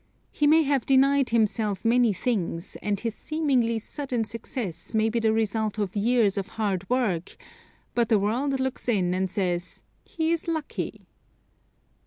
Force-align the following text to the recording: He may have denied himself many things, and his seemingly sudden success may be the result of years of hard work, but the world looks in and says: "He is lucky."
He 0.31 0.47
may 0.47 0.63
have 0.63 0.87
denied 0.87 1.29
himself 1.29 1.85
many 1.85 2.11
things, 2.11 2.75
and 2.81 2.99
his 2.99 3.13
seemingly 3.13 3.77
sudden 3.77 4.25
success 4.25 4.95
may 4.95 5.09
be 5.09 5.19
the 5.19 5.31
result 5.31 5.77
of 5.77 5.95
years 5.95 6.39
of 6.39 6.47
hard 6.57 6.89
work, 6.89 7.37
but 7.93 8.09
the 8.09 8.17
world 8.17 8.59
looks 8.59 8.89
in 8.89 9.13
and 9.13 9.29
says: 9.29 9.83
"He 10.03 10.31
is 10.31 10.47
lucky." 10.47 11.05